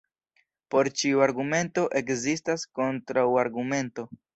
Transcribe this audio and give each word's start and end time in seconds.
Por 0.75 0.89
ĉiu 1.01 1.21
argumento 1.27 1.85
ekzistas 2.03 2.67
kontraŭargumento. 2.81 4.13